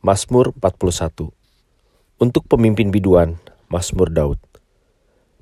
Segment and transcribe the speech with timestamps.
[0.00, 1.28] Mazmur 41
[2.16, 3.36] Untuk pemimpin biduan,
[3.68, 4.40] Mazmur Daud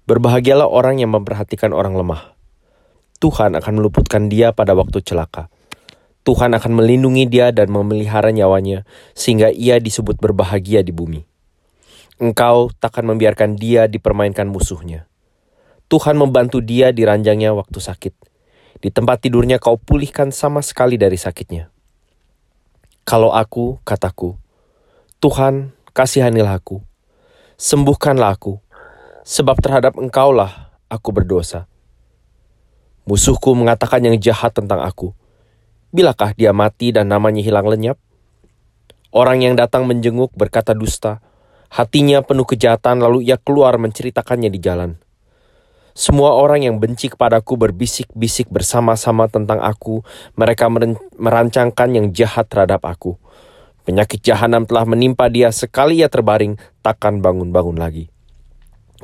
[0.02, 2.34] Berbahagialah orang yang memperhatikan orang lemah.
[3.22, 5.46] Tuhan akan meluputkan dia pada waktu celaka.
[6.26, 8.82] Tuhan akan melindungi dia dan memelihara nyawanya,
[9.14, 11.22] sehingga ia disebut berbahagia di bumi.
[12.18, 15.06] Engkau takkan membiarkan dia dipermainkan musuhnya.
[15.86, 18.14] Tuhan membantu dia di ranjangnya waktu sakit.
[18.82, 21.70] Di tempat tidurnya kau pulihkan sama sekali dari sakitnya.
[23.06, 24.47] Kalau aku, kataku,
[25.18, 26.78] Tuhan, kasihanilah aku.
[27.58, 28.62] Sembuhkanlah aku,
[29.26, 31.66] sebab terhadap engkaulah aku berdosa.
[33.02, 35.10] Musuhku mengatakan yang jahat tentang aku.
[35.90, 37.98] Bilakah dia mati dan namanya hilang lenyap?
[39.10, 41.18] Orang yang datang menjenguk berkata dusta,
[41.66, 45.02] hatinya penuh kejahatan lalu ia keluar menceritakannya di jalan.
[45.98, 50.06] Semua orang yang benci kepadaku berbisik-bisik bersama-sama tentang aku.
[50.38, 50.70] Mereka
[51.18, 53.18] merancangkan yang jahat terhadap aku.
[53.88, 58.12] Penyakit jahanam telah menimpa dia sekali ia terbaring, takkan bangun-bangun lagi.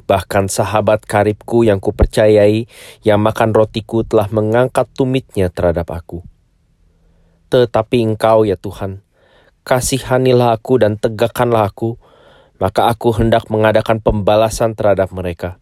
[0.05, 2.69] Bahkan sahabat karibku yang kupercayai,
[3.01, 6.21] yang makan rotiku telah mengangkat tumitnya terhadap aku.
[7.49, 9.01] Tetapi engkau ya Tuhan,
[9.65, 11.97] kasihanilah aku dan tegakkanlah aku,
[12.61, 15.57] maka aku hendak mengadakan pembalasan terhadap mereka.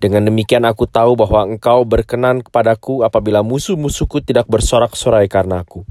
[0.00, 5.84] Dengan demikian aku tahu bahwa engkau berkenan kepadaku apabila musuh-musuhku tidak bersorak-sorai karena aku.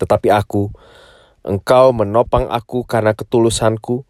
[0.00, 0.72] Tetapi aku,
[1.40, 4.04] Engkau menopang aku karena ketulusanku.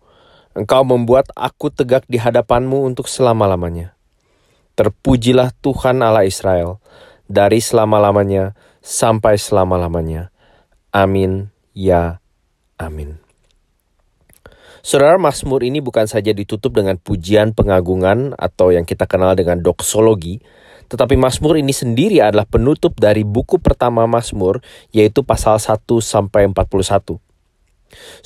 [0.51, 3.95] Engkau membuat aku tegak di hadapanmu untuk selama-lamanya.
[4.75, 6.83] Terpujilah Tuhan Allah Israel
[7.31, 10.35] dari selama-lamanya sampai selama-lamanya.
[10.91, 11.55] Amin.
[11.71, 12.19] Ya.
[12.81, 13.23] Amin.
[14.81, 20.41] Saudara Mazmur ini bukan saja ditutup dengan pujian pengagungan atau yang kita kenal dengan doksologi,
[20.91, 24.59] tetapi Mazmur ini sendiri adalah penutup dari buku pertama Mazmur,
[24.91, 27.23] yaitu pasal 1 sampai 41.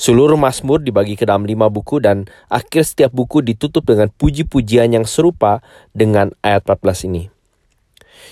[0.01, 5.05] Seluruh Mazmur dibagi ke dalam lima buku dan akhir setiap buku ditutup dengan puji-pujian yang
[5.05, 5.61] serupa
[5.93, 7.29] dengan ayat 14 ini.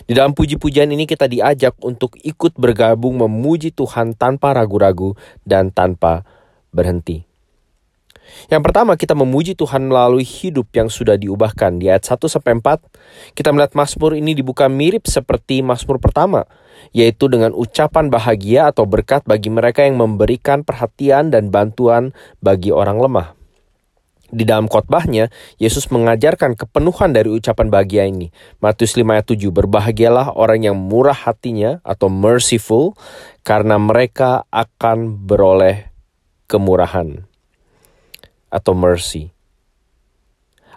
[0.08, 5.12] Di dalam puji-pujian ini kita diajak untuk ikut bergabung memuji Tuhan tanpa ragu-ragu
[5.44, 6.24] dan tanpa
[6.72, 7.31] berhenti.
[8.48, 11.78] Yang pertama kita memuji Tuhan melalui hidup yang sudah diubahkan.
[11.78, 16.48] Di ayat 1 sampai 4 kita melihat Mazmur ini dibuka mirip seperti Mazmur pertama,
[16.90, 22.10] yaitu dengan ucapan bahagia atau berkat bagi mereka yang memberikan perhatian dan bantuan
[22.42, 23.38] bagi orang lemah.
[24.32, 25.28] Di dalam khotbahnya,
[25.60, 28.32] Yesus mengajarkan kepenuhan dari ucapan bahagia ini.
[28.64, 32.96] Matius 5 ayat 7, Berbahagialah orang yang murah hatinya atau merciful,
[33.44, 35.92] karena mereka akan beroleh
[36.48, 37.28] kemurahan
[38.52, 39.32] atau mercy.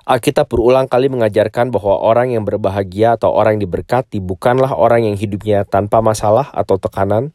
[0.06, 5.18] Alkitab berulang kali mengajarkan bahwa orang yang berbahagia atau orang yang diberkati bukanlah orang yang
[5.18, 7.34] hidupnya tanpa masalah atau tekanan,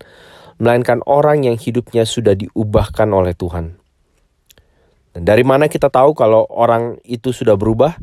[0.63, 3.75] melainkan orang yang hidupnya sudah diubahkan oleh Tuhan.
[5.11, 7.99] Dan dari mana kita tahu kalau orang itu sudah berubah?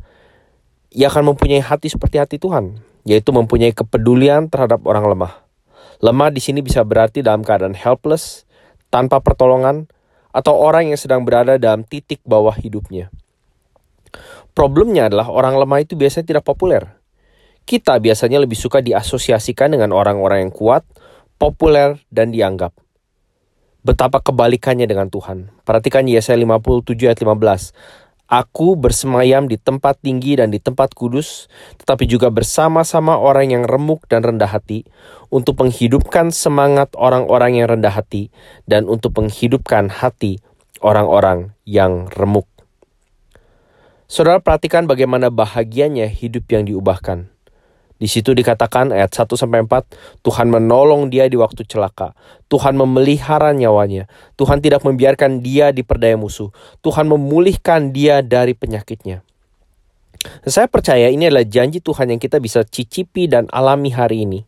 [0.91, 5.47] Ia akan mempunyai hati seperti hati Tuhan, yaitu mempunyai kepedulian terhadap orang lemah.
[6.03, 8.43] Lemah di sini bisa berarti dalam keadaan helpless,
[8.91, 9.87] tanpa pertolongan,
[10.31, 13.11] atau orang yang sedang berada dalam titik bawah hidupnya.
[14.57, 16.81] Problemnya adalah orang lemah itu biasanya tidak populer.
[17.67, 20.87] Kita biasanya lebih suka diasosiasikan dengan orang-orang yang kuat,
[21.37, 22.73] populer, dan dianggap.
[23.85, 25.51] Betapa kebalikannya dengan Tuhan.
[25.61, 28.06] Perhatikan Yesaya 57 ayat 15.
[28.27, 31.47] Aku bersemayam di tempat tinggi dan di tempat kudus,
[31.79, 34.83] tetapi juga bersama-sama orang yang remuk dan rendah hati,
[35.31, 38.27] untuk menghidupkan semangat orang-orang yang rendah hati,
[38.67, 40.43] dan untuk menghidupkan hati
[40.83, 42.51] orang-orang yang remuk.
[44.11, 47.36] Saudara perhatikan bagaimana bahagianya hidup yang diubahkan.
[47.97, 52.13] Di situ dikatakan ayat 1 sampai 4, Tuhan menolong dia di waktu celaka.
[52.45, 54.05] Tuhan memelihara nyawanya.
[54.37, 56.53] Tuhan tidak membiarkan dia diperdaya musuh.
[56.85, 59.25] Tuhan memulihkan dia dari penyakitnya.
[60.45, 64.45] Saya percaya ini adalah janji Tuhan yang kita bisa cicipi dan alami hari ini.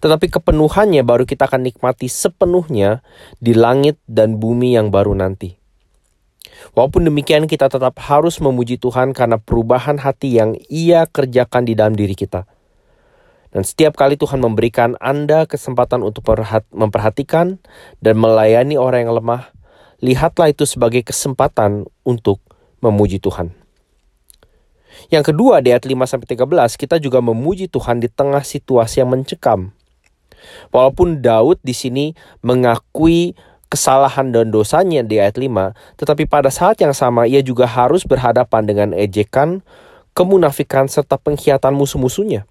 [0.00, 3.04] Tetapi kepenuhannya baru kita akan nikmati sepenuhnya
[3.38, 5.60] di langit dan bumi yang baru nanti.
[6.72, 11.96] Walaupun demikian kita tetap harus memuji Tuhan karena perubahan hati yang ia kerjakan di dalam
[11.96, 12.48] diri kita.
[13.50, 16.22] Dan setiap kali Tuhan memberikan Anda kesempatan untuk
[16.70, 17.58] memperhatikan
[17.98, 19.50] dan melayani orang yang lemah,
[19.98, 22.38] lihatlah itu sebagai kesempatan untuk
[22.78, 23.50] memuji Tuhan.
[25.10, 29.74] Yang kedua di ayat 5-13 kita juga memuji Tuhan di tengah situasi yang mencekam.
[30.70, 33.34] Walaupun Daud di sini mengakui
[33.70, 38.62] kesalahan dan dosanya di ayat 5, tetapi pada saat yang sama ia juga harus berhadapan
[38.66, 39.62] dengan ejekan,
[40.14, 42.46] kemunafikan serta pengkhianatan musuh-musuhnya.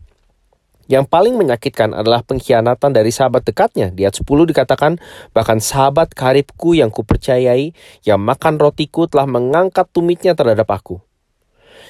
[0.89, 3.93] Yang paling menyakitkan adalah pengkhianatan dari sahabat dekatnya.
[3.93, 4.97] Di ayat 10 dikatakan,
[5.37, 10.97] bahkan sahabat karibku yang kupercayai, yang makan rotiku telah mengangkat tumitnya terhadap aku.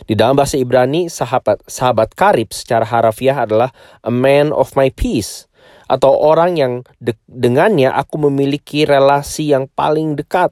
[0.03, 3.71] Di dalam bahasa Ibrani, sahabat sahabat karib secara harafiah adalah
[4.03, 5.47] a man of my peace
[5.87, 10.51] atau orang yang de dengannya aku memiliki relasi yang paling dekat.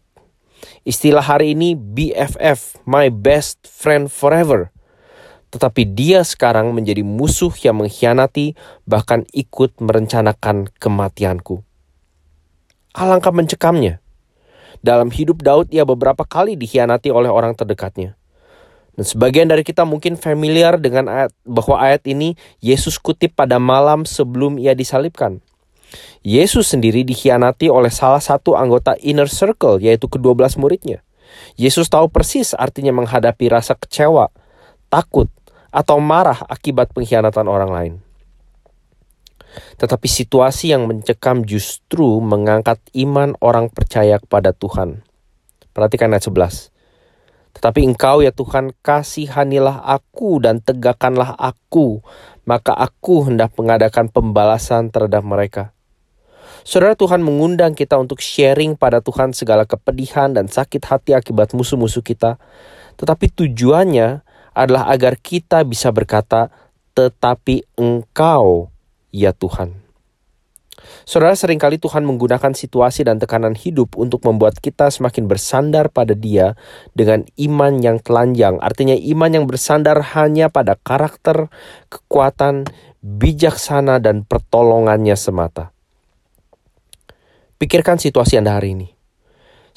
[0.88, 4.72] Istilah hari ini BFF, my best friend forever
[5.48, 8.54] tetapi dia sekarang menjadi musuh yang mengkhianati,
[8.84, 11.64] bahkan ikut merencanakan kematianku.
[12.92, 14.04] Alangkah mencekamnya.
[14.84, 18.20] Dalam hidup Daud, ia beberapa kali dikhianati oleh orang terdekatnya.
[18.98, 24.10] Dan sebagian dari kita mungkin familiar dengan ayat, bahwa ayat ini Yesus kutip pada malam
[24.10, 25.40] sebelum ia disalibkan.
[26.26, 31.06] Yesus sendiri dikhianati oleh salah satu anggota inner circle, yaitu kedua belas muridnya.
[31.56, 34.34] Yesus tahu persis artinya menghadapi rasa kecewa,
[34.90, 35.30] takut,
[35.70, 37.94] atau marah akibat pengkhianatan orang lain.
[39.78, 45.02] Tetapi situasi yang mencekam justru mengangkat iman orang percaya kepada Tuhan.
[45.74, 46.74] Perhatikan ayat 11.
[47.58, 52.06] Tetapi engkau ya Tuhan kasihanilah aku dan tegakkanlah aku,
[52.46, 55.74] maka aku hendak mengadakan pembalasan terhadap mereka.
[56.68, 62.04] Saudara Tuhan mengundang kita untuk sharing pada Tuhan segala kepedihan dan sakit hati akibat musuh-musuh
[62.04, 62.36] kita.
[63.00, 64.27] Tetapi tujuannya
[64.58, 66.50] adalah agar kita bisa berkata,
[66.98, 68.74] "Tetapi Engkau,
[69.14, 69.86] ya Tuhan."
[71.08, 76.12] Saudara, sering kali Tuhan menggunakan situasi dan tekanan hidup untuk membuat kita semakin bersandar pada
[76.18, 76.58] Dia
[76.98, 78.60] dengan iman yang telanjang.
[78.60, 81.48] Artinya, iman yang bersandar hanya pada karakter,
[81.88, 82.68] kekuatan,
[83.00, 85.72] bijaksana, dan pertolongannya semata.
[87.58, 88.97] Pikirkan situasi Anda hari ini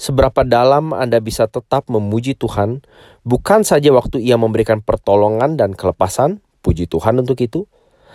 [0.00, 2.80] seberapa dalam Anda bisa tetap memuji Tuhan,
[3.28, 7.68] bukan saja waktu Ia memberikan pertolongan dan kelepasan, puji Tuhan untuk itu,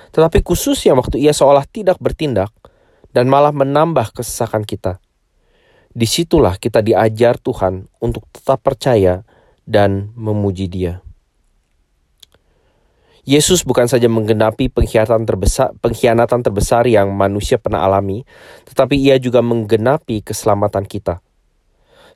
[0.09, 2.49] tetapi khususnya waktu Ia seolah tidak bertindak
[3.13, 4.97] dan malah menambah kesesakan kita.
[5.93, 9.21] Di situlah kita diajar Tuhan untuk tetap percaya
[9.69, 11.05] dan memuji Dia.
[13.25, 18.21] Yesus bukan saja menggenapi pengkhianatan terbesar, pengkhianatan terbesar yang manusia pernah alami,
[18.69, 21.24] tetapi ia juga menggenapi keselamatan kita.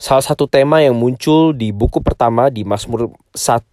[0.00, 3.68] Salah satu tema yang muncul di buku pertama di Mazmur 1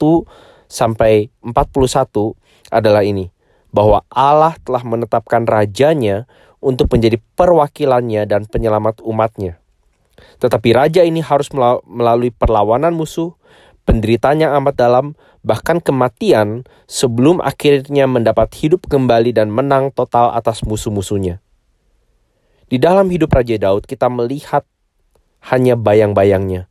[0.68, 2.36] sampai 41
[2.68, 3.32] adalah ini,
[3.72, 6.28] bahwa Allah telah menetapkan rajanya
[6.60, 9.56] untuk menjadi perwakilannya dan penyelamat umatnya.
[10.44, 11.48] Tetapi raja ini harus
[11.88, 13.32] melalui perlawanan musuh,
[13.88, 15.16] penderitaan yang amat dalam,
[15.48, 21.40] bahkan kematian sebelum akhirnya mendapat hidup kembali dan menang total atas musuh-musuhnya.
[22.68, 24.68] Di dalam hidup Raja Daud kita melihat
[25.42, 26.70] hanya bayang-bayangnya.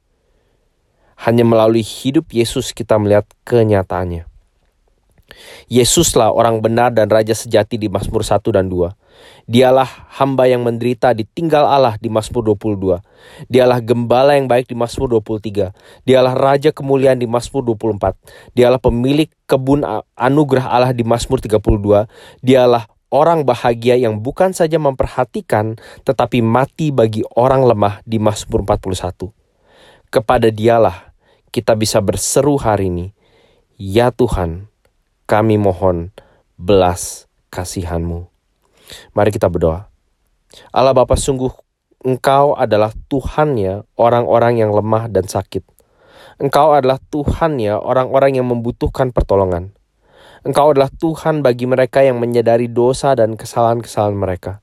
[1.17, 4.29] Hanya melalui hidup Yesus kita melihat kenyataannya.
[5.67, 8.95] Yesuslah orang benar dan Raja sejati di Mazmur 1 dan 2.
[9.49, 9.89] Dialah
[10.21, 13.03] hamba yang menderita ditinggal Allah di Mazmur 22.
[13.51, 15.75] Dialah gembala yang baik di Mazmur 23.
[16.07, 18.15] Dialah Raja kemuliaan di Mazmur 24.
[18.55, 19.83] Dialah pemilik kebun
[20.15, 22.07] anugerah Allah di Mazmur 32.
[22.45, 22.87] Dialah
[23.17, 29.33] orang bahagia yang bukan saja memperhatikan tetapi mati bagi orang lemah di Mazmur 41.
[30.13, 31.17] Kepada dialah
[31.49, 33.07] kita bisa berseru hari ini,
[33.81, 34.69] Ya Tuhan,
[35.25, 36.13] kami mohon
[36.61, 38.29] belas kasihanmu.
[39.13, 39.89] Mari kita berdoa.
[40.73, 41.53] Allah Bapa sungguh
[42.07, 45.65] Engkau adalah Tuhannya orang-orang yang lemah dan sakit.
[46.41, 49.76] Engkau adalah Tuhannya orang-orang yang membutuhkan pertolongan.
[50.47, 54.63] Engkau adalah Tuhan bagi mereka yang menyadari dosa dan kesalahan-kesalahan mereka.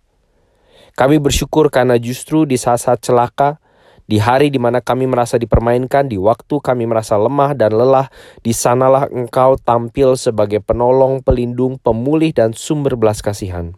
[0.96, 3.60] Kami bersyukur karena justru di saat-saat celaka,
[4.08, 8.08] di hari di mana kami merasa dipermainkan, di waktu kami merasa lemah dan lelah,
[8.40, 13.76] di sanalah Engkau tampil sebagai penolong, pelindung, pemulih, dan sumber belas kasihan.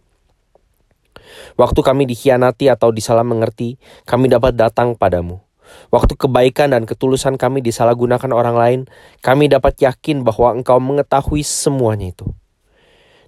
[1.58, 5.45] Waktu kami dikhianati atau disalah mengerti, kami dapat datang padamu.
[5.90, 8.80] Waktu kebaikan dan ketulusan kami disalahgunakan orang lain,
[9.22, 12.28] kami dapat yakin bahwa Engkau mengetahui semuanya itu.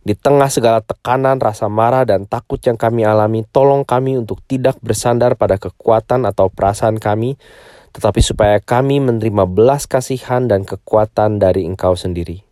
[0.08, 4.80] Di tengah segala tekanan, rasa marah, dan takut yang kami alami, tolong kami untuk tidak
[4.80, 7.36] bersandar pada kekuatan atau perasaan kami,
[7.92, 12.48] tetapi supaya kami menerima belas kasihan dan kekuatan dari Engkau sendiri.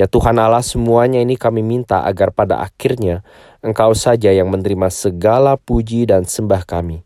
[0.00, 3.20] Ya Tuhan Allah, semuanya ini kami minta agar pada akhirnya
[3.60, 7.04] Engkau saja yang menerima segala puji dan sembah kami.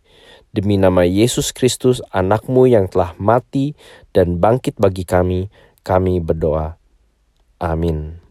[0.54, 3.74] Demi nama Yesus Kristus, anakmu yang telah mati
[4.14, 5.50] dan bangkit bagi kami,
[5.82, 6.78] kami berdoa.
[7.58, 8.23] Amin.